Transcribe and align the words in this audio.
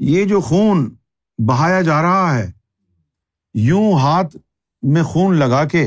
یہ 0.00 0.24
جو 0.24 0.40
خون 0.40 0.94
بہایا 1.38 1.80
جا 1.82 2.02
رہا 2.02 2.38
ہے، 2.38 2.50
یوں 3.54 3.92
ہاتھ 3.92 4.36
میں 4.82 5.02
خون 5.02 5.36
لگا 5.36 5.64
کے، 5.64 5.84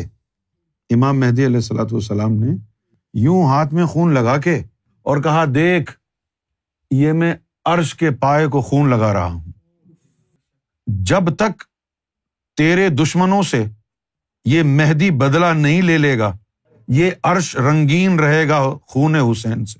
امام 0.89 1.19
مہدی 1.19 1.45
علیہ 1.45 1.55
السلاۃ 1.55 1.91
والسلام 1.91 2.33
نے 2.33 2.55
یوں 3.13 3.43
ہاتھ 3.43 3.73
میں 3.73 3.85
خون 3.85 4.13
لگا 4.13 4.37
کے 4.37 4.55
اور 5.01 5.21
کہا، 5.21 5.45
دیکھ، 5.55 5.91
یہ 6.91 7.13
میں 7.13 7.33
عرش 7.65 7.95
کے 7.95 8.11
پائے 8.11 8.47
کو 8.47 8.61
خون 8.61 8.89
لگا 8.89 9.13
رہا 9.13 9.25
ہوں۔ 9.25 9.51
جب 10.87 11.35
تک 11.35 11.63
تیرے 12.57 12.89
دشمنوں 12.89 13.41
سے 13.43 13.63
یہ 14.45 14.63
مہدی 14.63 15.11
بدلا 15.11 15.53
نہیں 15.53 15.81
لے 15.81 15.97
لے 15.97 16.17
گا، 16.19 16.37
یہ 16.87 17.11
عرش 17.23 17.55
رنگین 17.55 18.19
رہے 18.19 18.47
گا 18.49 18.61
خون 18.81 19.15
حسین 19.15 19.65
سے۔ 19.65 19.79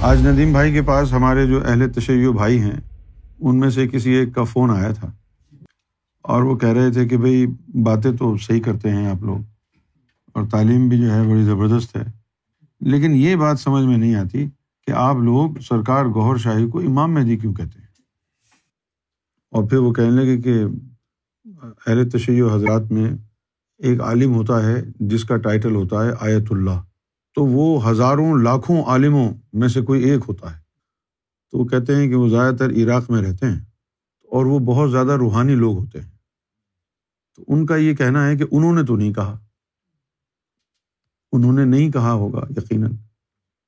آج 0.00 0.26
ندیم 0.26 0.52
بھائی 0.52 0.72
کے 0.72 0.82
پاس 0.82 1.12
ہمارے 1.12 1.46
جو 1.46 1.60
اہل 1.66 1.92
تشیع 1.92 2.30
بھائی 2.30 2.60
ہیں، 2.60 2.80
ان 3.40 3.60
میں 3.60 3.70
سے 3.70 3.88
کسی 3.88 4.10
ایک 4.10 4.34
کا 4.34 4.44
فون 4.44 4.70
آیا 4.70 4.92
تھا۔ 4.92 5.10
اور 6.22 6.42
وہ 6.42 6.56
کہہ 6.56 6.68
رہے 6.68 6.92
تھے 6.92 7.08
کہ 7.08 7.16
بھائی، 7.16 7.46
باتیں 7.68 8.12
تو 8.12 8.36
صحیح 8.36 8.62
کرتے 8.62 8.90
ہیں 8.90 9.06
آپ 9.06 9.22
لوگ۔ 9.22 9.38
اور 10.34 10.46
تعلیم 10.50 10.88
بھی 10.88 11.00
جو 11.00 11.14
ہے 11.14 11.30
بڑی 11.30 11.44
زبردست 11.44 11.96
ہے۔ 11.96 12.02
لیکن 12.80 13.12
یہ 13.14 13.36
بات 13.36 13.60
سمجھ 13.60 13.84
میں 13.84 13.96
نہیں 13.96 14.14
آتی 14.14 14.46
کہ 14.86 14.92
آپ 14.92 15.16
لوگ 15.16 15.50
سرکار 15.68 16.04
گوہر 16.04 16.36
شاہی 16.36 16.68
کو 16.68 16.78
امام 16.78 17.14
مہدی 17.14 17.36
کیوں 17.36 17.54
کہتے 17.54 17.78
ہیں؟ 17.78 17.86
اور 19.50 19.64
پھر 19.64 19.78
وہ 19.78 19.92
کہنے 19.92 20.10
لگے 20.10 20.38
کہ 20.38 20.64
اہل 21.62 22.10
تشیع 22.10 22.46
حضرات 22.54 22.92
میں 22.92 23.10
ایک 23.78 24.00
عالم 24.00 24.34
ہوتا 24.34 24.66
ہے 24.66 24.82
جس 25.00 25.24
کا 25.24 25.36
ٹائٹل 25.36 25.74
ہوتا 25.74 26.04
ہے 26.04 26.10
آیت 26.20 26.52
اللہ۔ 26.52 26.89
تو 27.34 27.44
وہ 27.44 27.90
ہزاروں 27.90 28.38
لاکھوں 28.38 28.82
عالموں 28.82 29.34
میں 29.52 29.68
سے 29.68 29.80
کوئی 29.80 30.02
ایک 30.02 30.20
ہوتا 30.28 30.54
ہے۔ 30.54 30.60
تو 31.50 31.58
وہ 31.58 31.64
کہتے 31.64 31.96
ہیں 31.96 32.08
کہ 32.08 32.14
وہ 32.14 32.28
زیادہ 32.28 32.54
تر 32.54 32.70
عراق 32.70 33.10
میں 33.10 33.22
رہتے 33.22 33.46
ہیں 33.46 33.60
اور 34.30 34.46
وہ 34.46 34.58
بہت 34.58 34.90
زیادہ 34.90 35.12
روحانی 35.12 35.54
لوگ 35.54 35.78
ہوتے 35.78 36.00
ہیں۔ 36.00 36.10
تو 37.36 37.44
ان 37.48 37.66
کا 37.66 37.76
یہ 37.76 37.94
کہنا 37.94 38.26
ہے 38.26 38.36
کہ 38.36 38.44
انہوں 38.50 38.74
نے 38.74 38.82
تو 38.82 38.96
نہیں 38.96 39.12
کہا۔ 39.12 39.38
انہوں 41.32 41.52
نے 41.52 41.64
نہیں 41.64 41.90
کہا 41.90 42.12
ہوگا 42.12 42.46
یقیناً۔ 42.56 42.92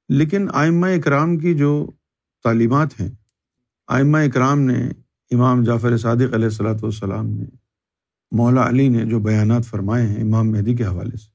لیکن 0.09 0.49
آئمہ 0.53 0.87
اکرام 0.87 1.39
کی 1.39 1.55
جو 1.55 1.87
تعلیمات 2.43 3.01
ہیں، 3.01 3.11
آئمہ 3.89 4.19
اکرام 4.19 4.61
نے، 4.61 4.89
امام 5.31 5.65
جعفر 5.65 5.97
صادق 5.97 6.35
علیہ 6.35 6.45
السلاۃ 6.45 6.77
والسلام 6.83 7.27
نے، 7.27 7.45
مولا 8.33 8.69
علی 8.69 8.89
نے 8.89 9.05
جو 9.05 9.19
بیانات 9.19 9.65
فرمائے 9.65 10.07
ہیں 10.07 10.23
امام 10.23 10.51
مہدی 10.51 10.75
کے 10.75 10.85
حوالے 10.85 11.17
سے، 11.17 11.31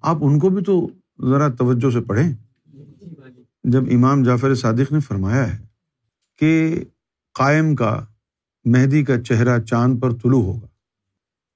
آپ 0.00 0.16
ان 0.20 0.38
کو 0.38 0.48
بھی 0.48 0.64
تو 0.64 0.88
ذرا 1.28 1.48
توجہ 1.48 1.90
سے 1.90 2.00
پڑھیں۔ 2.00 2.36
جب 3.64 3.82
امام 3.92 4.22
جعفر 4.22 4.54
صادق 4.54 4.92
نے 4.92 5.00
فرمایا 5.00 5.52
ہے 5.52 5.64
کہ 6.38 6.80
قائم 7.34 7.76
کا، 7.76 8.04
مہدی 8.64 9.04
کا 9.04 9.20
چہرہ 9.20 9.58
چاند 9.58 10.00
پر 10.00 10.14
طلوع 10.14 10.42
ہوگا، 10.42 10.66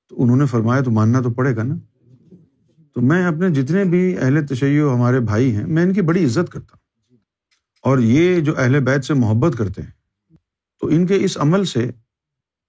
تو 0.08 0.22
انہوں 0.22 0.36
نے 0.36 0.46
فرمایا 0.46 0.80
تو 0.80 0.90
ماننا 0.90 1.20
تو 1.20 1.30
پڑے 1.30 1.56
گا 1.56 1.62
نا۔ 1.62 1.74
تو 2.94 3.00
میں 3.00 3.26
اپنے 3.26 3.50
جتنے 3.50 3.84
بھی 3.84 4.18
اہل 4.18 4.46
تشیع 4.46 4.88
ہمارے 4.94 5.20
بھائی 5.20 5.56
ہیں، 5.56 5.66
میں 5.66 5.82
ان 5.82 5.92
کی 5.92 6.02
بڑی 6.02 6.24
عزت 6.24 6.52
کرتا 6.52 6.76
ہوں۔ 6.76 7.16
اور 7.82 7.98
یہ 7.98 8.40
جو 8.40 8.58
اہل 8.58 8.80
بیت 8.80 9.04
سے 9.04 9.14
محبت 9.14 9.58
کرتے 9.58 9.82
ہیں، 9.82 9.90
تو 10.80 10.86
ان 10.86 11.06
کے 11.06 11.24
اس 11.24 11.38
عمل 11.38 11.64
سے 11.64 11.90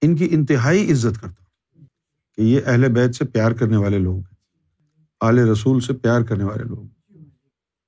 ان 0.01 0.15
کی 0.15 0.27
انتہائی 0.31 0.91
عزت 0.91 1.21
کرتا 1.21 1.43
ہوں 1.43 1.85
کہ 2.35 2.41
یہ 2.41 2.61
اہل 2.65 2.91
بیت 2.91 3.15
سے 3.15 3.25
پیار 3.25 3.51
کرنے 3.51 3.77
والے 3.77 3.99
لوگ 3.99 4.17
ہیں۔ 4.17 4.34
اعلی 5.25 5.43
رسول 5.43 5.79
سے 5.79 5.93
پیار 5.93 6.21
کرنے 6.21 6.43
والے 6.43 6.63
لوگ۔ 6.63 6.85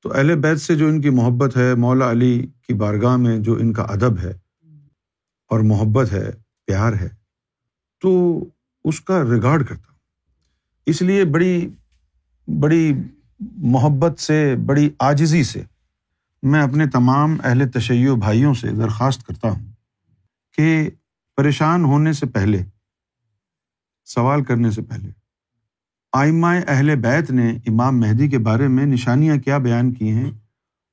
تو 0.03 0.13
اہل 0.13 0.35
بیت 0.35 0.61
سے 0.61 0.75
جو 0.75 0.87
ان 0.87 1.01
کی 1.01 1.09
محبت 1.09 1.57
ہے، 1.57 1.75
مولا 1.75 2.11
علی 2.11 2.47
کی 2.67 2.73
بارگاہ 2.73 3.15
میں 3.15 3.39
جو 3.39 3.53
ان 3.53 3.73
کا 3.73 3.83
ادب 3.83 4.19
ہے 4.19 4.31
اور 5.47 5.59
محبت 5.59 6.11
ہے، 6.11 6.31
پیار 6.65 6.93
ہے، 6.93 7.09
تو 8.01 8.39
اس 8.83 9.01
کا 9.01 9.23
ریگارڈ 9.23 9.67
کرتا 9.67 9.87
ہوں۔ 9.89 9.99
اس 10.85 11.01
لیے 11.01 11.25
بڑی 11.25 11.69
بڑی 12.59 12.93
محبت 13.39 14.19
سے، 14.19 14.55
بڑی 14.65 14.89
آجزی 14.99 15.43
سے 15.43 15.63
میں 16.43 16.61
اپنے 16.61 16.87
تمام 16.87 17.37
اہل 17.43 17.71
تشیع 17.71 18.13
بھائیوں 18.13 18.53
سے 18.53 18.71
درخواست 18.71 19.27
کرتا 19.27 19.49
ہوں 19.49 19.71
کہ 20.53 20.89
پریشان 21.35 21.83
ہونے 21.83 22.13
سے 22.13 22.25
پہلے، 22.25 22.63
سوال 24.05 24.43
کرنے 24.43 24.71
سے 24.71 24.81
پہلے 24.81 25.09
آئمہ 26.17 26.47
اہل 26.67 26.95
بیت 26.95 27.31
نے 27.31 27.51
امام 27.67 27.99
مہدی 27.99 28.27
کے 28.27 28.37
بارے 28.37 28.67
میں 28.67 28.85
نشانیاں 28.85 29.37
کیا 29.37 29.57
بیان 29.57 29.93
کی 29.93 30.09
ہیں؟ 30.09 30.31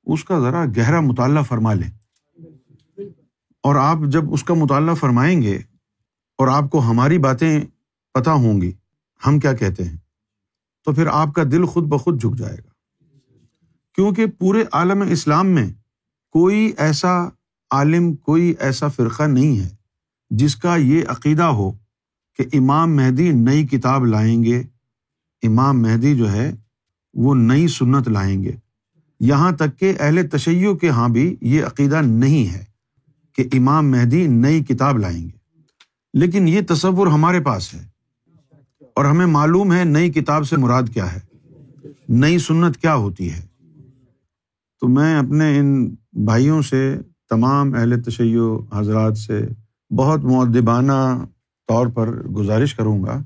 اس 0.03 0.23
کا 0.23 0.39
ذرا 0.39 0.65
گہرا 0.77 0.99
مطالعہ 0.99 1.43
فرما 1.43 1.73
لیں۔ 1.73 1.91
اور 3.63 3.75
آپ 3.75 3.97
جب 4.07 4.33
اس 4.33 4.43
کا 4.43 4.53
مطالعہ 4.53 4.93
فرمائیں 4.93 5.41
گے 5.41 5.55
اور 6.37 6.47
آپ 6.47 6.69
کو 6.69 6.79
ہماری 6.79 7.17
باتیں 7.17 7.61
پتہ 8.13 8.29
ہوں 8.29 8.61
گی، 8.61 8.71
ہم 9.27 9.39
کیا 9.39 9.53
کہتے 9.53 9.83
ہیں؟ 9.83 9.97
تو 10.85 10.91
پھر 10.91 11.07
آپ 11.07 11.33
کا 11.33 11.43
دل 11.43 11.65
خود 11.65 11.83
بخود 11.83 12.21
جھک 12.21 12.37
جائے 12.37 12.57
گا۔ 12.57 12.69
کیونکہ 13.95 14.25
پورے 14.25 14.63
عالم 14.71 15.01
اسلام 15.01 15.47
میں 15.47 15.67
کوئی 16.31 16.71
ایسا 16.77 17.27
عالم، 17.71 18.15
کوئی 18.15 18.53
ایسا 18.59 18.87
فرقہ 18.87 19.23
نہیں 19.23 19.59
ہے 19.59 19.69
جس 20.29 20.55
کا 20.55 20.75
یہ 20.75 21.01
عقیدہ 21.07 21.43
ہو 21.43 21.71
کہ 22.37 22.43
امام 22.53 22.95
مہدی 22.95 23.31
نئی 23.31 23.67
کتاب 23.67 24.05
لائیں 24.05 24.43
گے 24.43 24.63
امام 25.47 25.81
مہدی 25.81 26.17
جو 26.17 26.31
ہے، 26.31 26.55
وہ 27.13 27.35
نئی 27.35 27.67
سنت 27.67 28.07
لائیں 28.07 28.43
گے۔ 28.43 28.51
یہاں 29.19 29.51
تک 29.51 29.79
کہ 29.79 29.93
اہل 29.99 30.27
تشیع 30.27 30.73
کے 30.73 30.87
یہاں 30.87 31.09
بھی 31.09 31.35
یہ 31.41 31.63
عقیدہ 31.63 32.01
نہیں 32.01 32.53
ہے 32.53 32.63
کہ 33.33 33.43
امام 33.53 33.91
مہدی 33.91 34.27
نئی 34.27 34.63
کتاب 34.63 34.97
لائیں 34.97 35.23
گے۔ 35.23 35.59
لیکن 36.13 36.47
یہ 36.47 36.61
تصور 36.69 37.07
ہمارے 37.07 37.39
پاس 37.39 37.73
ہے۔ 37.73 37.87
اور 38.95 39.05
ہمیں 39.05 39.25
معلوم 39.25 39.73
ہے 39.73 39.83
نئی 39.83 40.11
کتاب 40.11 40.47
سے 40.47 40.57
مراد 40.57 40.83
کیا 40.93 41.13
ہے۔ 41.13 41.19
نئی 42.09 42.37
سنت 42.37 42.77
کیا 42.77 42.95
ہوتی 42.95 43.33
ہے۔ 43.33 43.45
تو 44.79 44.87
میں 44.87 45.15
اپنے 45.15 45.59
ان 45.59 45.95
بھائیوں 46.13 46.61
سے، 46.61 46.97
تمام 47.29 47.73
اہل 47.73 48.03
تشیع 48.03 48.41
حضرات 48.73 49.17
سے 49.17 49.45
بہت 49.93 50.23
معدبانہ 50.23 51.25
طور 51.67 51.87
پر 51.87 52.23
گزارش 52.23 52.75
کروں 52.75 53.03
گا 53.03 53.23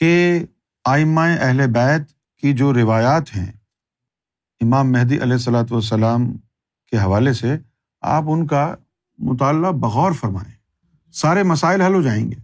کہ 0.00 0.40
آئمہ 0.84 1.20
اہل 1.20 1.70
بیت 1.70 2.02
کی 2.36 2.52
جو 2.52 2.74
روایات 2.74 3.36
ہیں، 3.36 3.52
امام 4.60 4.92
مہدی 4.92 5.22
علیہ 5.22 5.32
السلاۃ 5.32 5.64
والسلام 5.70 6.32
کے 6.90 6.96
حوالے 6.98 7.32
سے 7.32 7.56
آپ 8.00 8.24
ان 8.26 8.46
کا 8.46 8.74
مطالعہ 9.18 9.70
بغور 9.70 10.12
فرمائیں۔ 10.12 10.52
سارے 11.12 11.42
مسائل 11.42 11.80
حل 11.80 11.94
ہو 11.94 12.02
جائیں 12.02 12.30
گے۔ 12.30 12.36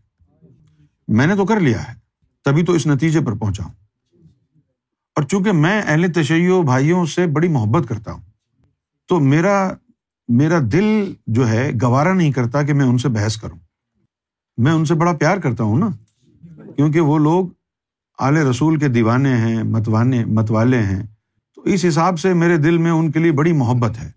میں 1.09 1.27
نے 1.27 1.37
تو 1.37 1.45
کر 1.45 1.61
لیا 1.61 1.89
ہے، 1.89 1.95
تبھی 2.45 2.65
تو 2.65 2.73
اس 2.73 2.87
نتیجے 2.87 3.21
پر 3.21 3.33
پہنچا 3.33 3.65
ہوں۔ 3.65 3.73
اور 5.15 5.23
چونکہ 5.23 5.53
میں 5.53 5.83
اہل 5.87 6.13
تشیع 6.13 6.61
بھائیوں 6.61 7.07
سے 7.07 7.27
بڑی 7.27 7.49
محبت 7.49 7.89
کرتا 7.89 8.13
ہوں، 8.13 8.23
تو 9.07 9.21
میرا 9.21 9.73
میرا 10.29 10.59
دل 10.73 11.15
جو 11.27 11.49
ہے 11.49 11.71
گوارا 11.83 12.15
نہیں 12.15 12.33
کرتا 12.33 12.63
کہ 12.63 12.73
میں 12.73 12.85
ان 12.85 12.99
سے 12.99 13.09
بحث 13.09 13.37
کروں۔ 13.37 13.59
میں 14.57 14.73
ان 14.73 14.85
سے 14.85 14.95
بڑا 14.95 15.13
پیار 15.13 15.37
کرتا 15.37 15.65
ہوں 15.65 15.79
نا، 15.79 15.89
کیونکہ 16.77 17.01
وہ 17.01 17.19
لوگ 17.19 17.49
اعلی 18.19 18.41
رسول 18.41 18.79
کے 18.79 18.89
دیوانے 18.89 19.37
ہیں، 19.37 19.63
متوانے، 19.63 20.25
متوالے 20.25 20.83
ہیں۔ 20.83 21.07
تو 21.55 21.63
اس 21.63 21.85
حساب 21.89 22.21
سے 22.21 22.35
میرے 22.35 22.57
دل 22.57 22.79
میں 22.79 22.91
ان 22.91 23.11
کے 23.11 23.19
لیے 23.19 23.33
بڑی 23.33 23.53
محبت 23.53 23.99
ہے۔ 23.99 24.11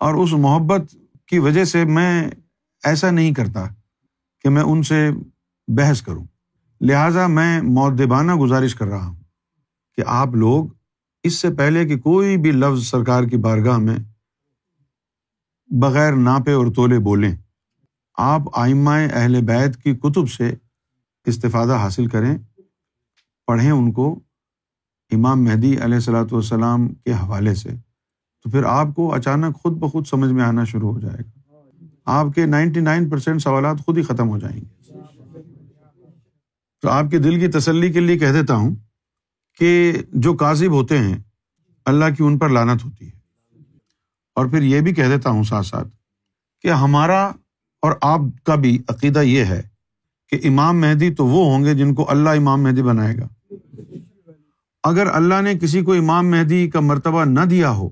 اور 0.00 0.14
اس 0.14 0.32
محبت 0.32 0.96
کی 1.26 1.38
وجہ 1.38 1.64
سے 1.64 1.84
میں 1.84 2.30
ایسا 2.84 3.10
نہیں 3.10 3.34
کرتا 3.34 3.64
کہ 4.40 4.48
میں 4.48 4.62
ان 4.62 4.82
سے 4.82 5.10
بحث 5.68 6.02
کروں۔ 6.02 6.24
لہٰذا 6.80 7.26
میں 7.26 7.62
معدبانہ 7.62 8.34
گزارش 8.34 8.74
کر 8.74 8.86
رہا 8.86 9.06
ہوں 9.06 9.20
کہ 9.96 10.02
آپ 10.06 10.28
لوگ 10.34 10.64
اس 11.22 11.34
سے 11.34 11.54
پہلے 11.54 11.86
کہ 11.86 11.98
کوئی 11.98 12.36
بھی 12.36 12.50
لفظ 12.50 12.86
سرکار 12.86 13.24
کی 13.24 13.36
بارگاہ 13.36 13.78
میں 13.78 13.96
بغیر 15.68 16.12
ناپے 16.12 16.52
اور 16.52 16.66
تولے 16.76 16.98
بولیں، 16.98 17.36
آپ 18.14 18.40
آئمہ 18.52 18.90
اہل 18.90 19.44
بیت 19.44 19.76
کی 19.76 19.94
کتب 19.94 20.30
سے 20.30 20.54
استفادہ 21.26 21.72
حاصل 21.72 22.06
کریں۔ 22.06 22.38
پڑھیں 23.46 23.70
ان 23.70 23.92
کو 23.92 24.20
امام 25.10 25.44
مہدی 25.44 25.72
علیہ 25.72 25.94
السلاۃ 25.94 26.32
والسلام 26.32 26.88
کے 26.88 27.12
حوالے 27.12 27.54
سے، 27.54 27.70
تو 28.42 28.50
پھر 28.50 28.64
آپ 28.64 28.86
کو 28.96 29.14
اچانک 29.14 29.56
خود 29.56 29.72
بخود 29.72 30.06
سمجھ 30.06 30.32
میں 30.32 30.44
آنا 30.44 30.64
شروع 30.64 30.92
ہو 30.92 31.00
جائے 31.00 31.18
گا۔ 31.18 31.40
آپ 32.04 32.26
کے 32.34 32.46
نائنٹی 32.46 32.80
نائن 32.80 33.10
پرسینٹ 33.10 33.42
سوالات 33.42 33.76
خود 33.84 33.98
ہی 33.98 34.02
ختم 34.02 34.28
ہو 34.28 34.38
جائیں 34.38 34.56
گے۔ 34.56 34.92
تو 36.82 36.88
آپ 36.88 37.04
کے 37.10 37.18
دل 37.18 37.40
کی 37.40 37.48
تسلی 37.48 37.92
کے 37.92 38.00
لیے 38.00 38.18
کہہ 38.18 38.32
دیتا 38.32 38.54
ہوں 38.54 38.74
کہ 39.58 39.92
جو 40.12 40.34
کاذب 40.34 40.72
ہوتے 40.72 40.98
ہیں، 40.98 41.18
اللہ 41.84 42.04
کی 42.16 42.24
ان 42.24 42.38
پر 42.38 42.48
لانت 42.48 42.84
ہوتی 42.84 43.06
ہے۔ 43.06 43.18
اور 44.34 44.46
پھر 44.46 44.62
یہ 44.62 44.80
بھی 44.80 44.94
کہہ 44.94 45.08
دیتا 45.08 45.30
ہوں 45.30 45.44
ساتھ 45.44 45.66
ساتھ 45.66 45.88
کہ 46.60 46.68
ہمارا 46.68 47.26
اور 47.82 47.92
آپ 48.02 48.20
کا 48.44 48.54
بھی 48.54 48.78
عقیدہ 48.88 49.18
یہ 49.18 49.44
ہے 49.44 49.71
کہ 50.32 50.48
امام 50.48 50.80
مہدی 50.80 51.14
تو 51.14 51.26
وہ 51.26 51.56
ہوں 51.56 51.64
گے 51.64 51.74
جن 51.74 51.94
کو 51.94 52.10
اللہ 52.10 52.30
امام 52.30 52.62
مہدی 52.62 52.82
بنائے 52.82 53.16
گا۔ 53.16 53.54
اگر 54.82 55.06
اللہ 55.06 55.42
نے 55.42 55.54
کسی 55.54 55.80
کو 55.80 55.92
امام 55.92 56.30
مہدی 56.30 56.70
کا 56.70 56.80
مرتبہ 56.80 57.24
نہ 57.24 57.40
دیا 57.40 57.70
ہو 57.70 57.90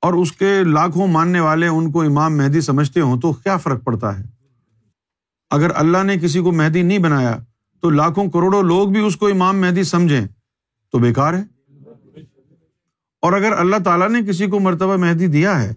اور 0.00 0.12
اس 0.12 0.32
کے 0.32 0.64
لاکھوں 0.64 1.06
ماننے 1.06 1.40
والے 1.40 1.66
ان 1.66 1.92
کو 1.92 2.02
امام 2.02 2.36
مہدی 2.36 2.60
سمجھتے 2.60 3.00
ہوں 3.00 3.20
تو 3.20 3.32
کیا 3.32 3.56
فرق 3.56 3.84
پڑتا 3.84 4.18
ہے؟ 4.18 4.24
اگر 5.50 5.70
اللہ 5.74 6.02
نے 6.04 6.16
کسی 6.16 6.40
کو 6.40 6.52
مہدی 6.52 6.82
نہیں 6.82 6.98
بنایا 6.98 7.38
تو 7.80 7.90
لاکھوں 7.90 8.30
کروڑوں 8.30 8.62
لوگ 8.62 8.88
بھی 8.88 9.00
اس 9.00 9.16
کو 9.16 9.26
امام 9.26 9.60
مہدی 9.60 9.82
سمجھیں 9.82 10.26
تو 10.92 10.98
بیکار 10.98 11.34
ہے۔ 11.34 11.42
اور 13.22 13.32
اگر 13.32 13.52
اللہ 13.52 13.76
تعالیٰ 13.84 14.10
نے 14.10 14.20
کسی 14.22 14.46
کو 14.46 14.60
مرتبہ 14.60 14.96
مہدی 14.96 15.26
دیا 15.26 15.62
ہے 15.62 15.72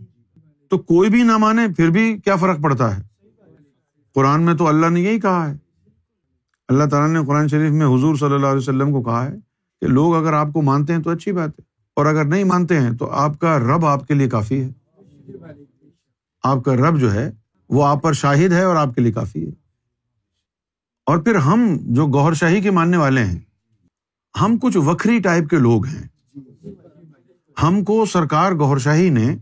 تو 0.70 0.78
کوئی 0.78 1.10
بھی 1.10 1.24
نہ 1.24 1.38
مانے 1.38 1.62
پھر 1.78 1.90
بھی 1.90 2.18
کیا 2.18 2.36
فرق 2.36 2.62
پڑتا 2.62 2.98
ہے؟ 2.98 3.02
قرآن 4.14 4.42
میں 4.42 4.54
تو 4.54 4.68
اللہ 4.68 4.88
نے 4.88 5.02
یہی 5.02 5.20
کہا 5.20 5.52
ہے۔ 5.52 5.67
اللہ 6.68 6.84
تعالیٰ 6.84 7.22
نے 7.22 7.28
قرآن 7.28 7.48
شریف 7.48 7.72
میں 7.72 7.86
حضور 7.86 8.16
صلی 8.16 8.34
اللہ 8.34 8.48
علیہ 8.48 8.58
وسلم 8.58 8.92
کو 8.92 9.02
کہا 9.02 9.26
ہے 9.26 9.36
کہ 9.82 9.88
لوگ 9.88 10.16
اگر 10.16 10.34
آپ 10.34 10.48
کو 10.54 10.62
مانتے 10.62 10.94
ہیں 10.94 11.02
تو 11.02 11.10
اچھی 11.10 11.32
بات 11.32 11.50
ہے، 11.50 11.62
اور 11.94 12.06
اگر 12.06 12.26
نہیں 12.26 12.44
مانتے 12.44 12.80
ہیں 12.80 12.92
تو 12.92 13.10
آپ 13.10 13.40
کا 13.40 13.60
رب 13.60 13.86
آپ 13.86 14.08
کے 14.08 14.14
لیے 14.14 14.30
کافی 14.30 14.64
ہے۔ 14.64 14.70
آپ 16.44 16.64
کا 16.64 16.76
رب 16.76 17.00
جو 17.00 17.14
ہے، 17.14 17.32
وہ 17.70 17.86
آپ 17.86 18.02
پر 18.02 18.14
شاہد 18.14 18.52
ہے 18.52 18.64
اور 18.64 18.76
آپ 18.76 18.96
کے 18.96 19.02
لیے 19.02 19.12
کافی 19.12 19.46
ہے۔ 19.46 19.52
اور 21.06 21.18
پھر 21.18 21.36
ہم 21.36 21.78
جو 21.82 22.08
گور 22.08 22.34
شاہی 22.34 22.62
کے 22.62 22.72
ماننے 22.72 22.98
والے 22.98 23.24
ہیں، 23.24 23.40
ہم 24.42 24.58
کچھ 24.62 24.78
وکری 24.78 25.20
ٹائپ 25.20 25.50
کے 25.50 25.58
لوگ 25.58 25.86
ہیں۔ 25.86 26.08
ہم 27.64 27.84
کو 27.84 28.06
سرکار 28.06 28.52
گور 28.52 28.78
شاہی 28.78 29.10
نے 29.10 29.36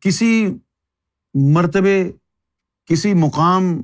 کسی 0.00 0.46
مرتبے، 1.34 2.12
کسی 2.86 3.14
مقام 3.14 3.82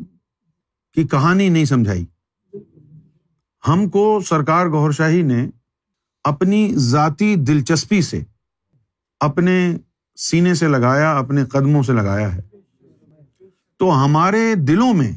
کی 0.92 1.06
کہانی 1.06 1.48
نہیں 1.48 1.64
سمجھائی۔ 1.64 2.04
ہم 3.68 3.88
کو 3.88 4.20
سرکار 4.26 4.66
گور 4.66 4.90
شاہی 4.90 5.22
نے 5.22 5.48
اپنی 6.24 6.72
ذاتی 6.76 7.34
دلچسپی 7.34 8.02
سے 8.02 8.20
اپنے 9.20 9.76
سینے 10.16 10.54
سے 10.54 10.68
لگایا، 10.68 11.18
اپنے 11.18 11.44
قدموں 11.44 11.82
سے 11.82 11.92
لگایا 11.92 12.36
ہے۔ 12.36 12.40
تو 13.78 14.04
ہمارے 14.04 14.54
دلوں 14.54 14.94
میں 14.94 15.12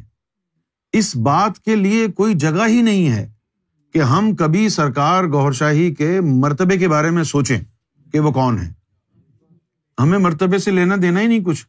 اس 0.94 1.16
بات 1.16 1.60
کے 1.60 1.76
لیے 1.76 2.08
کوئی 2.08 2.34
جگہ 2.34 2.68
ہی 2.68 2.82
نہیں 2.82 3.10
ہے 3.10 3.32
کہ 3.94 4.00
ہم 4.00 4.36
کبھی 4.36 4.70
سرکار 4.70 5.24
گور 5.24 5.52
شاہی 5.52 5.96
کے 5.96 6.22
مرتبے 6.22 6.78
کے 6.78 6.88
بارے 6.88 7.10
میں 7.10 7.24
سوچیں 7.24 7.60
کہ 8.12 8.20
وہ 8.20 8.32
کون 8.32 8.60
ہے۔ 8.60 8.74
ہمیں 10.00 10.20
مرتبے 10.20 10.58
سے 10.58 10.72
لینا 10.72 10.96
دینا 11.02 11.22
ہی 11.22 11.28
نہیں 11.28 11.40
کچھ۔ 11.40 11.68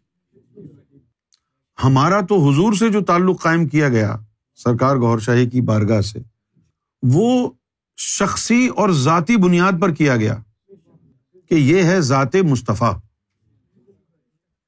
ہمارا 1.85 2.21
تو 2.21 2.51
حضور 2.51 2.73
سے 2.73 2.89
جو 2.89 3.01
تعلق 3.01 3.43
قائم 3.43 3.69
کیا 3.69 3.89
گیا 3.89 4.17
سرکار 4.55 4.97
گور 4.97 5.19
شاہی 5.19 5.51
کی 5.51 5.61
بارگاہ 5.61 6.01
سے 6.01 6.32
وہ 7.03 7.51
شخصی 7.97 8.69
اور 8.77 8.91
ذاتی 8.91 9.37
بنیاد 9.37 9.73
پر 9.81 9.95
کیا 9.95 10.17
گیا 10.17 10.37
کہ 11.49 11.55
یہ 11.55 11.83
ہے 11.83 12.01
ذات 12.01 12.37
مصطفیٰ۔ 12.37 12.93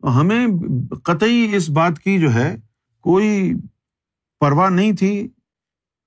ہمیں 0.02 0.46
قطعی 1.04 1.56
اس 1.56 1.70
بات 1.70 1.98
کی 1.98 2.19
جو 2.19 2.34
ہے 2.34 2.56
کوئی 3.00 3.54
پرواہ 4.40 4.70
نہیں 4.70 4.92
تھی، 4.92 5.28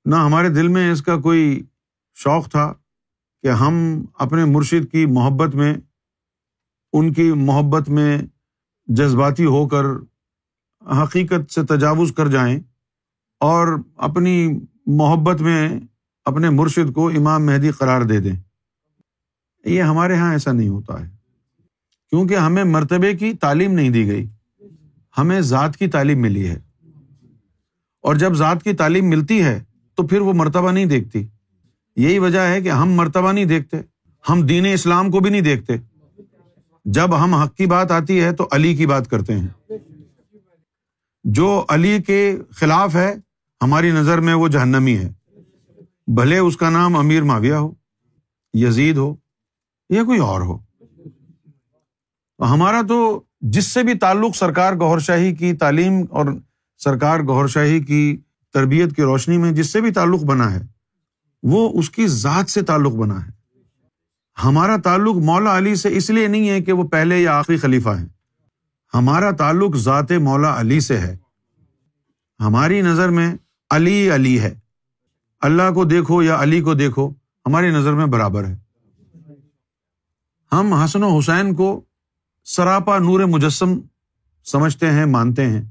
نہ 0.05 0.15
ہمارے 0.15 0.49
دل 0.49 0.67
میں 0.67 0.91
اس 0.91 1.01
کا 1.01 1.17
کوئی 1.17 1.63
شوق 2.15 2.49
تھا 2.49 2.73
کہ 3.41 3.47
ہم 3.47 4.05
اپنے 4.13 4.45
مرشد 4.45 4.91
کی 4.91 5.05
محبت 5.05 5.55
میں، 5.55 5.75
ان 6.93 7.13
کی 7.13 7.31
محبت 7.31 7.89
میں 7.89 8.17
جذباتی 8.87 9.45
ہو 9.45 9.67
کر 9.67 9.85
حقیقت 11.03 11.51
سے 11.51 11.63
تجاوز 11.63 12.13
کر 12.17 12.27
جائیں 12.27 12.59
اور 13.39 13.67
اپنی 13.97 14.47
محبت 14.85 15.41
میں 15.41 15.79
اپنے 16.27 16.49
مرشد 16.49 16.93
کو 16.93 17.07
امام 17.07 17.45
مہدی 17.45 17.71
قرار 17.71 18.01
دے 18.01 18.19
دیں۔ 18.19 18.35
یہ 19.65 19.81
ہمارے 19.81 20.13
یہاں 20.13 20.31
ایسا 20.31 20.51
نہیں 20.51 20.69
ہوتا 20.69 21.05
ہے۔ 21.05 21.11
کیونکہ 22.09 22.35
ہمیں 22.35 22.63
مرتبے 22.63 23.13
کی 23.13 23.33
تعلیم 23.33 23.71
نہیں 23.71 23.89
دی 23.89 24.07
گئی۔ 24.07 24.27
ہمیں 25.17 25.41
ذات 25.41 25.77
کی 25.77 25.87
تعلیم 25.87 26.21
ملی 26.21 26.47
ہے۔ 26.47 26.59
اور 28.01 28.15
جب 28.15 28.33
ذات 28.33 28.63
کی 28.63 28.73
تعلیم 28.73 29.09
ملتی 29.09 29.43
ہے 29.43 29.63
تو 29.95 30.07
پھر 30.07 30.21
وہ 30.21 30.33
مرتبہ 30.33 30.71
نہیں 30.71 30.85
دیکھتی۔ 30.85 31.27
یہی 31.95 32.19
وجہ 32.19 32.39
ہے 32.39 32.61
کہ 32.61 32.69
ہم 32.69 32.89
مرتبہ 32.89 33.31
نہیں 33.31 33.45
دیکھتے۔ 33.45 33.77
ہم 34.29 34.41
دین 34.41 34.65
اسلام 34.73 35.11
کو 35.11 35.19
بھی 35.19 35.29
نہیں 35.29 35.41
دیکھتے۔ 35.41 35.73
جب 36.85 37.23
ہم 37.23 37.33
حق 37.33 37.55
کی 37.55 37.65
بات 37.65 37.91
آتی 37.91 38.23
ہے 38.23 38.31
تو 38.31 38.47
علی 38.51 38.75
کی 38.75 38.85
بات 38.85 39.09
کرتے 39.09 39.39
ہیں۔ 39.39 39.71
جو 41.23 41.65
علی 41.69 42.01
کے 42.07 42.37
خلاف 42.51 42.95
ہے، 42.95 43.15
ہماری 43.61 43.91
نظر 43.91 44.17
میں 44.17 44.33
وہ 44.33 44.47
جہنمی 44.47 44.97
ہے۔ 44.97 45.16
بھلے 46.07 46.37
اس 46.37 46.57
کا 46.57 46.69
نام 46.69 46.95
امیر 46.95 47.23
معاویہ 47.23 47.53
ہو، 47.53 47.73
یزید 48.53 48.97
ہو 48.97 49.15
یا 49.89 50.03
کوئی 50.03 50.19
اور 50.19 50.41
ہو۔ 50.41 50.57
ہمارا 52.39 52.81
تو 52.87 53.21
جس 53.41 53.65
سے 53.65 53.83
بھی 53.83 53.93
تعلق 53.93 54.35
سرکار 54.35 54.73
گور 54.73 54.99
شاہی 54.99 55.35
کی 55.35 55.53
تعلیم 55.53 55.93
اور 56.09 56.25
سرکار 56.77 57.19
گور 57.19 57.47
شاہی 57.47 57.79
کی 57.79 58.17
تربیت 58.53 58.95
کی 58.95 59.01
روشنی 59.01 59.37
میں 59.37 59.51
جس 59.51 59.73
سے 59.73 59.81
بھی 59.81 59.91
تعلق 59.91 60.23
بنا 60.23 60.53
ہے، 60.53 60.65
وہ 61.43 61.79
اس 61.79 61.89
کی 61.89 62.07
ذات 62.07 62.49
سے 62.49 62.61
تعلق 62.61 62.93
بنا 62.93 63.25
ہے۔ 63.25 63.31
ہمارا 64.43 64.77
تعلق 64.77 65.15
مولا 65.15 65.57
علی 65.57 65.75
سے 65.75 65.97
اس 65.97 66.09
لیے 66.09 66.27
نہیں 66.27 66.49
ہے 66.49 66.61
کہ 66.61 66.73
وہ 66.73 66.83
پہلے 66.83 67.21
یا 67.21 67.37
آخری 67.37 67.57
خلیفہ 67.57 67.89
ہیں۔ 67.89 68.07
ہمارا 68.93 69.31
تعلق 69.31 69.75
ذات 69.75 70.11
مولا 70.11 70.59
علی 70.59 70.79
سے 70.79 70.97
ہے۔ 70.97 71.17
ہماری 72.39 72.81
نظر 72.81 73.09
میں 73.09 73.35
علی 73.69 74.15
علی 74.15 74.39
ہے۔ 74.39 74.66
اللہ 75.39 75.71
کو 75.73 75.83
دیکھو 75.83 76.23
یا 76.23 76.41
علی 76.41 76.61
کو 76.61 76.73
دیکھو، 76.73 77.09
ہماری 77.45 77.69
نظر 77.69 77.93
میں 77.93 78.05
برابر 78.05 78.45
ہے۔ 78.45 78.57
ہم 80.51 80.73
حسن 80.73 81.03
و 81.03 81.17
حسین 81.17 81.55
کو 81.55 81.81
سراپا 82.43 82.99
نور 82.99 83.19
مجسم 83.19 83.79
سمجھتے 84.45 84.91
ہیں، 84.91 85.05
مانتے 85.05 85.49
ہیں۔ 85.49 85.61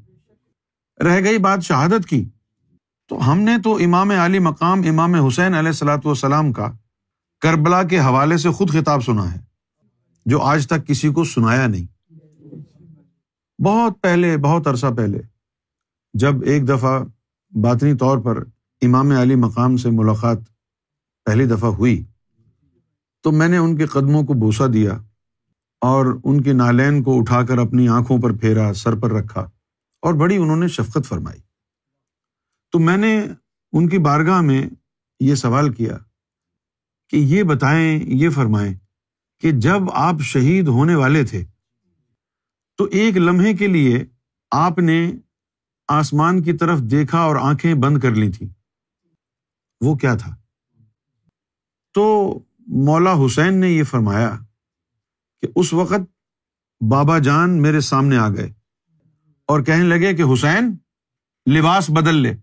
رہ 1.04 1.20
گئی 1.24 1.38
بات 1.38 1.62
شہادت 1.62 2.08
کی۔ 2.08 2.28
تو 3.08 3.32
ہم 3.32 3.38
نے 3.38 3.52
تو 3.64 3.76
امام 3.76 4.10
علی 4.10 4.38
مقام، 4.38 4.82
امام 4.88 5.14
حسین 5.14 5.54
علیہ 5.54 5.68
السلاۃ 5.68 5.98
والسلام 6.04 6.52
کا 6.52 6.72
کربلا 7.40 7.82
کے 7.82 8.00
حوالے 8.00 8.36
سے 8.36 8.50
خود 8.50 8.70
خطاب 8.70 9.04
سنا 9.04 9.34
ہے، 9.34 9.38
جو 10.26 10.40
آج 10.40 10.66
تک 10.66 10.86
کسی 10.86 11.12
کو 11.12 11.24
سنایا 11.24 11.66
نہیں۔ 11.66 12.12
بہت 13.62 14.00
پہلے، 14.00 14.36
بہت 14.36 14.66
عرصہ 14.66 14.86
پہلے، 14.96 15.18
جب 16.14 16.42
ایک 16.42 16.68
دفعہ 16.68 17.04
باطنی 17.50 17.94
طور 17.94 18.18
پر 18.18 18.44
امام 18.80 19.10
علی 19.10 19.34
مقام 19.34 19.76
سے 19.76 19.90
ملاقات 19.90 20.38
پہلی 21.24 21.46
دفعہ 21.46 21.70
ہوئی۔ 21.70 22.04
تو 23.22 23.32
میں 23.32 23.48
نے 23.48 23.56
ان 23.56 23.76
کے 23.76 23.86
قدموں 23.86 24.22
کو 24.22 24.34
بوسا 24.34 24.64
دیا 24.72 24.98
اور 25.80 26.18
ان 26.24 26.40
کے 26.40 26.52
نالین 26.52 27.02
کو 27.02 27.18
اٹھا 27.18 27.46
کر 27.46 27.58
اپنی 27.58 27.88
آنکھوں 27.88 28.22
پر 28.22 28.32
پھیرا، 28.32 28.74
سر 28.74 28.94
پر 28.96 29.12
رکھا 29.12 29.40
اور 30.02 30.14
بڑی 30.14 30.36
انہوں 30.36 30.56
نے 30.56 30.68
شفقت 30.68 31.06
فرمائی۔ 31.06 31.40
تو 32.72 32.78
میں 32.78 32.96
نے 32.96 33.26
ان 33.72 33.88
کی 33.88 33.98
بارگاہ 33.98 34.40
میں 34.40 34.68
یہ 35.20 35.34
سوال 35.34 35.72
کیا 35.72 35.98
کہ 37.08 37.16
یہ 37.16 37.42
بتائیں، 37.42 38.00
یہ 38.02 38.30
فرمائیں 38.30 38.74
کہ 39.40 39.52
جب 39.52 39.90
آپ 39.92 40.14
شہید 40.20 40.68
ہونے 40.68 40.94
والے 40.94 41.24
تھے 41.24 41.44
تو 42.76 42.84
ایک 42.84 43.16
لمحے 43.16 43.54
کے 43.54 43.66
لیے 43.66 44.04
آپ 44.50 44.78
نے 44.78 45.12
آسمان 45.88 46.42
کی 46.42 46.52
طرف 46.52 46.78
دیکھا 46.78 47.18
اور 47.18 47.36
آنکھیں 47.36 47.74
بند 47.74 47.98
کر 47.98 48.10
لی 48.10 48.30
تھیں۔ 48.32 48.55
وہ 49.80 49.96
کیا 49.96 50.14
تھا؟ 50.14 50.36
تو 51.94 52.34
مولا 52.58 53.26
حسین 53.26 53.60
نے 53.60 53.68
یہ 53.68 53.84
فرمایا 53.84 54.36
کہ 55.42 55.48
اس 55.56 55.72
وقت 55.72 56.00
بابا 56.90 57.18
جان 57.18 57.62
میرے 57.62 57.80
سامنے 57.80 58.16
آ 58.16 58.28
گئے 58.28 58.52
اور 59.46 59.60
کہنے 59.60 59.84
لگے 59.84 60.14
کہ 60.14 60.24
حسین، 60.32 60.76
لباس 61.52 61.90
بدل 61.90 62.14
لے۔ 62.14 62.34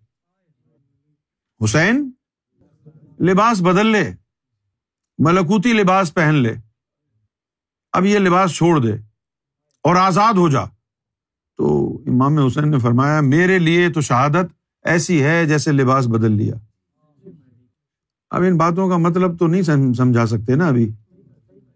حسین، 1.63 2.11
لباس 3.19 3.61
بدل 3.61 3.87
لے۔ 3.87 4.11
ملکوتی 5.17 5.73
لباس 5.73 6.13
پہن 6.13 6.35
لے۔ 6.35 6.55
اب 7.91 8.05
یہ 8.05 8.19
لباس 8.19 8.51
چھوڑ 8.51 8.79
دے 8.79 8.93
اور 9.83 9.95
آزاد 9.95 10.33
ہو 10.33 10.49
جا۔ 10.49 10.65
تو 11.57 11.97
امام 12.07 12.39
حسین 12.39 12.71
نے 12.71 12.79
فرمایا، 12.79 13.21
میرے 13.21 13.59
لیے 13.59 13.89
تو 13.89 14.01
شہادت 14.01 14.45
ایسی 14.81 15.23
ہے 15.23 15.45
جیسے 15.45 15.71
لباس 15.71 16.07
بدل 16.07 16.31
لیا۔ 16.31 16.55
اب 18.33 18.41
ان 18.41 18.57
باتوں 18.57 18.89
کا 18.89 18.97
مطلب 18.97 19.39
تو 19.39 19.47
نہیں 19.47 19.61
سمجھا 19.93 20.25
سکتے 20.25 20.55
نا 20.55 20.67
ابھی۔ 20.67 20.91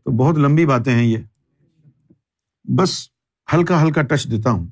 تو 0.04 0.12
بہت 0.18 0.38
لمبی 0.38 0.66
باتیں 0.66 0.94
ہیں 0.94 1.06
یہ۔ 1.06 1.18
بس 2.64 3.10
ہلکا 3.54 3.84
ہلکا 3.84 4.02
ٹچ 4.02 4.32
دیتا 4.32 4.52
ہوں۔ 4.52 4.68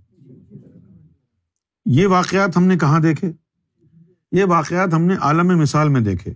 یہ 1.86 2.08
واقعات 2.08 2.58
ہم 2.58 2.64
نے 2.64 2.78
کہاں 2.78 3.00
دیکھے؟ 3.00 3.32
یہ 4.32 4.44
واقعات 4.46 4.94
ہم 4.94 5.02
نے 5.02 5.16
عالم 5.22 5.60
مثال 5.60 5.90
میں 5.90 6.02
دیکھے۔ 6.02 6.34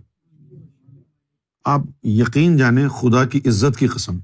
آپ 1.64 1.80
یقین 2.02 2.56
جانے 2.56 2.88
خدا 2.88 3.24
کی 3.24 3.40
عزت 3.46 3.78
کی 3.78 3.86
قسم۔ 3.86 4.18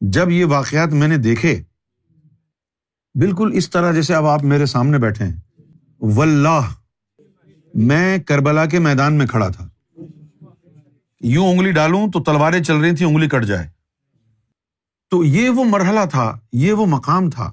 جب 0.00 0.30
یہ 0.30 0.44
واقعات 0.44 0.88
میں 0.88 1.08
نے 1.08 1.16
دیکھے، 1.16 1.62
بالکل 3.14 3.50
اس 3.54 3.70
طرح 3.70 3.92
جیسے 3.92 4.14
اب 4.14 4.26
آپ 4.26 4.44
میرے 4.44 4.66
سامنے 4.66 4.98
بیٹھے 4.98 5.24
ہیں۔ 5.24 5.36
واللہ 6.00 6.72
میں 7.74 8.18
کربلا 8.18 8.66
کے 8.66 8.78
میدان 8.78 9.14
میں 9.14 9.26
کھڑا 9.26 9.48
تھا۔ 9.48 9.68
یوں 11.20 11.48
انگلی 11.48 11.72
ڈالوں 11.72 12.10
تو 12.10 12.22
تلواریں 12.22 12.62
چل 12.62 12.76
رہی 12.76 12.96
تھیں، 12.96 13.08
انگلی 13.08 13.28
کٹ 13.28 13.44
جائے۔ 13.44 13.68
تو 15.10 15.24
یہ 15.24 15.50
وہ 15.50 15.64
مرحلہ 15.64 16.00
تھا، 16.10 16.38
یہ 16.52 16.72
وہ 16.72 16.86
مقام 16.86 17.30
تھا 17.30 17.52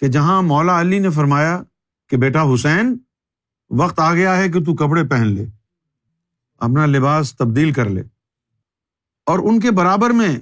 کہ 0.00 0.08
جہاں 0.08 0.42
مولا 0.42 0.80
علی 0.80 0.98
نے 0.98 1.10
فرمایا 1.10 1.62
کہ 2.08 2.16
بیٹا 2.16 2.42
حسین، 2.54 2.98
وقت 3.70 4.00
آ 4.00 4.14
گیا 4.14 4.36
ہے 4.36 4.48
کہ 4.48 4.64
تو 4.64 4.74
کپڑے 4.74 5.04
پہن 5.04 5.26
لے، 5.26 5.46
اپنا 6.58 6.86
لباس 6.86 7.36
تبدیل 7.36 7.72
کر 7.72 7.90
لے۔ 7.90 8.02
اور 9.26 9.38
ان 9.38 9.60
کے 9.60 9.70
برابر 9.70 10.10
میں 10.10 10.36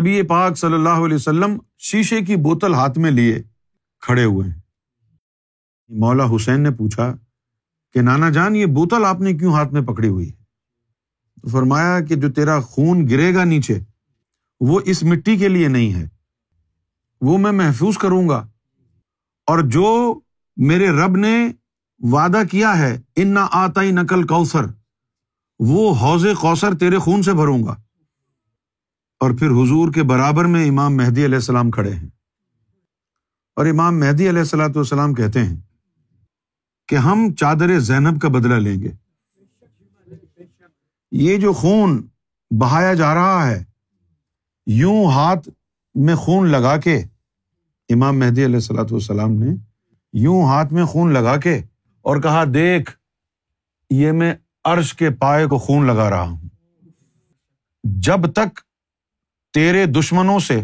نبی 0.00 0.22
پاک 0.22 0.58
صلی 0.58 0.74
اللہ 0.74 0.88
علیہ 0.88 1.14
وسلم 1.14 1.58
شیشے 1.78 2.20
کی 2.20 2.36
بوتل 2.36 2.74
ہاتھ 2.74 2.98
میں 2.98 3.10
لیے 3.10 3.42
کھڑے 4.00 4.24
ہوئے۔ 4.24 4.50
ہیں 4.50 4.60
مولا 5.88 6.24
حسین 6.36 6.60
نے 6.60 6.70
پوچھا 6.70 7.16
کہ 7.92 8.02
نانا 8.02 8.30
جان، 8.30 8.56
یہ 8.56 8.66
بوتل 8.66 9.04
آپ 9.04 9.20
نے 9.20 9.34
کیوں 9.34 9.52
ہاتھ 9.52 9.72
میں 9.72 9.82
پکڑی 9.82 10.08
ہوئی 10.08 10.30
ہے؟ 10.30 10.34
تو 11.42 11.48
فرمایا 11.48 12.00
کہ 12.00 12.14
جو 12.14 12.32
تیرا 12.32 12.60
خون 12.60 13.08
گرے 13.08 13.34
گا 13.34 13.44
نیچے، 13.44 13.78
وہ 14.60 14.80
اس 14.84 15.02
مٹی 15.02 15.36
کے 15.36 15.48
لیے 15.48 15.68
نہیں 15.68 15.94
ہے۔ 15.94 16.08
وہ 17.20 17.38
میں 17.38 17.52
محفوظ 17.52 17.98
کروں 17.98 18.28
گا۔ 18.28 18.48
اور 19.46 19.58
جو 19.58 20.20
میرے 20.56 20.90
رب 20.90 21.16
نے 21.16 21.52
وعدہ 21.98 22.42
کیا 22.50 22.78
ہے 22.78 23.00
ان 23.16 23.28
نہ 23.28 23.38
آتا 23.52 23.82
ہی 23.82 23.90
نقل 23.90 24.26
کوثر 24.26 24.66
وہ 25.58 25.94
حوض 25.94 26.26
کوثر 26.40 26.74
تیرے 26.74 26.98
خون 26.98 27.22
سے 27.22 27.32
بھروں 27.32 27.64
گا۔ 27.64 27.72
اور 29.20 29.30
پھر 29.30 29.46
حضور 29.46 29.92
کے 29.92 30.02
برابر 30.02 30.44
میں 30.44 30.68
امام 30.68 30.96
مہدی 30.96 31.24
علیہ 31.24 31.34
السلام 31.34 31.70
کھڑے 31.70 31.92
ہیں۔ 31.92 32.08
اور 33.56 33.66
امام 33.66 33.98
مہدی 33.98 34.28
علیہ 34.28 34.40
السلاۃ 34.40 34.68
والسلام 34.68 35.14
کہتے 35.14 35.44
ہیں 35.44 35.56
کہ 36.88 36.96
ہم 36.96 37.32
چادر 37.34 37.78
زینب 37.78 38.20
کا 38.20 38.28
بدلا 38.28 38.58
لیں 38.58 38.82
گے۔ 38.82 38.92
یہ 41.12 41.36
جو 41.36 41.52
خون 41.52 42.06
بہایا 42.50 42.94
جا 42.94 43.14
رہا 43.14 43.50
ہے، 43.50 43.64
یوں 44.66 45.04
ہاتھ 45.06 45.48
میں 45.94 46.14
خون 46.14 46.48
لگا 46.48 46.76
کے، 46.76 46.96
امام 47.88 48.18
مہدی 48.18 48.44
علیہ 48.44 48.54
السلاۃ 48.54 48.90
والسلام 48.90 49.32
نے 49.32 49.54
یوں 50.12 50.42
ہاتھ 50.42 50.72
میں 50.72 50.84
خون 50.84 51.12
لگا 51.12 51.36
کے 51.36 51.62
اور 52.04 52.20
کہا، 52.20 52.44
دیکھ، 52.54 52.90
یہ 53.90 54.12
میں 54.12 54.34
عرش 54.64 54.94
کے 54.94 55.10
پائے 55.10 55.46
کو 55.46 55.58
خون 55.58 55.86
لگا 55.86 56.10
رہا 56.10 56.22
ہوں۔ 56.22 56.48
جب 57.84 58.32
تک 58.32 58.60
تیرے 59.54 59.86
دشمنوں 59.86 60.38
سے 60.38 60.60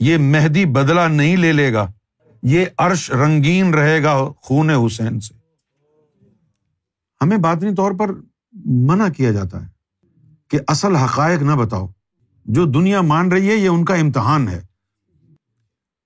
یہ 0.00 0.18
مہدی 0.18 0.64
بدلا 0.64 1.08
نہیں 1.08 1.36
لے 1.36 1.52
لے 1.52 1.72
گا 1.72 1.86
یہ 2.48 2.64
عرش 2.78 3.10
رنگین 3.10 3.74
رہے 3.74 4.02
گا 4.02 4.24
خون 4.36 4.70
حسین 4.70 5.20
سے۔ 5.20 5.34
ہمیں 7.22 7.36
باطنی 7.36 7.74
طور 7.74 7.92
پر 7.92 8.10
منع 8.64 9.08
کیا 9.08 9.30
جاتا 9.30 9.62
ہے 9.62 9.70
کہ 10.48 10.58
اصل 10.68 10.96
حقائق 10.96 11.42
نہ 11.42 11.52
بتاؤ۔ 11.52 11.86
جو 12.44 12.64
دنیا 12.64 13.00
مان 13.00 13.32
رہی 13.32 13.50
ہے، 13.50 13.56
یہ 13.56 13.68
ان 13.68 13.84
کا 13.84 13.94
امتحان 13.94 14.48
ہے۔ 14.48 14.60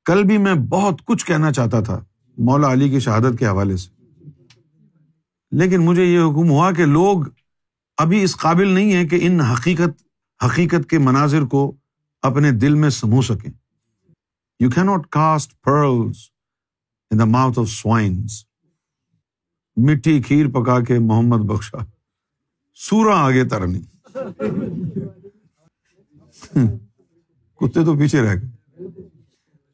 کل 0.04 0.24
بھی 0.24 0.38
میں 0.38 0.54
بہت 0.54 1.04
کچھ 1.04 1.26
کہنا 1.26 1.52
چاہتا 1.52 1.80
تھا 1.80 2.04
مولا 2.38 2.72
علی 2.72 2.90
کی 2.90 3.00
شہادت 3.00 3.38
کے 3.38 3.46
حوالے 3.46 3.76
سے۔ 3.76 4.02
لیکن 5.50 5.80
مجھے 5.80 6.04
یہ 6.04 6.18
حکم 6.18 6.50
ہوا 6.50 6.72
کہ 6.72 6.84
لوگ 6.84 7.22
ابھی 7.98 8.22
اس 8.22 8.36
قابل 8.36 8.68
نہیں 8.68 8.94
ہے 8.94 9.06
کہ 9.06 9.18
ان 9.22 9.40
حقیقت 9.40 10.02
حقیقت 10.44 10.90
کے 10.90 10.98
مناظر 10.98 11.42
کو 11.42 11.74
اپنے 12.22 12.50
دل 12.50 12.74
میں 12.74 12.90
سمو 12.90 13.22
سکیں۔ 13.22 13.59
You 14.60 14.70
can 14.70 14.80
not 14.80 15.06
cast 15.06 15.62
pearls 15.62 16.16
in 17.10 17.18
the 17.18 17.24
mouth 17.24 17.58
of 17.58 17.68
swines 17.68 18.44
میٹھی 19.76 20.22
کھیر 20.22 20.48
پکا 20.48 20.80
کے 20.80 20.98
محمد 20.98 21.36
بخشا۔ 21.36 21.78
سورا 22.74 23.14
آگے 23.14 23.44
ترنی۔ 23.44 23.80
کتے 27.56 27.84
تو 27.84 27.98
پیچھے 27.98 28.20
رہ 28.20 28.34
گئے۔ 28.34 28.86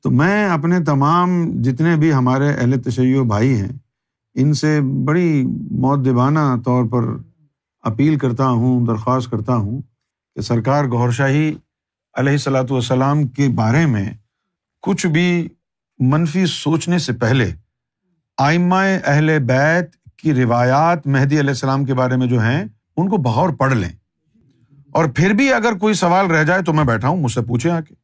تو 0.03 0.11
میں 0.11 0.49
اپنے 0.49 0.85
تمام 0.85 1.53
جتنے 1.63 1.97
بھی 1.97 2.13
ہمارے 2.13 2.49
اہل 2.51 2.83
تشیع 2.83 3.23
بھائی 3.23 3.61
ہیں، 3.61 3.73
ان 4.35 4.55
سے 4.55 4.81
بڑی 5.05 5.47
معدبانہ 5.71 6.63
طور 6.65 6.85
پر 6.85 7.03
اپیل 7.81 8.19
کرتا 8.19 8.49
ہوں، 8.49 8.87
درخواست 8.87 9.31
کرتا 9.31 9.57
ہوں 9.57 9.83
کہ 10.35 10.41
سرکار 10.41 10.85
گور 10.85 11.11
شاہی 11.11 11.55
علیہ 12.15 12.37
صلاحت 12.37 12.73
والسلام 12.73 13.27
کے 13.27 13.49
بارے 13.49 13.87
میں 13.87 14.13
کچھ 14.87 15.07
بھی 15.07 15.49
منفی 15.99 16.47
سوچنے 16.47 16.99
سے 16.99 17.13
پہلے 17.13 17.51
آئمہ 18.39 18.75
اہل 19.05 19.39
بیت 19.39 19.97
کی 20.17 20.35
روایات 20.35 21.07
مہدی 21.07 21.41
علیہ 21.41 21.51
السلام 21.51 21.85
کے 21.85 21.95
بارے 21.95 22.17
میں 22.17 22.27
جو 22.27 22.41
ہیں، 22.41 22.65
ان 22.97 23.09
کو 23.09 23.17
بہور 23.17 23.51
پڑھ 23.51 23.75
لیں۔ 23.75 23.89
اور 24.93 25.05
پھر 25.05 25.31
بھی 25.31 25.53
اگر 25.53 25.73
کوئی 25.73 25.95
سوال 25.95 26.27
رہ 26.27 26.45
جائے 26.45 26.63
تو 26.63 26.73
میں 26.73 26.85
بیٹھا 26.85 27.09
ہوں، 27.09 27.17
مجھ 27.17 27.33
سے 27.33 27.41
پوچھیں 27.41 27.73
آ 27.73 27.81
کے 27.81 27.95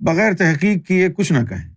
بغیر 0.00 0.32
تحقیق 0.32 0.86
کیے 0.86 1.08
کچھ 1.08 1.32
نہ 1.32 1.44
کہیں۔ 1.44 1.69